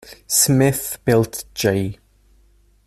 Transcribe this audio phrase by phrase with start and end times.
[0.25, 1.99] Smith built J.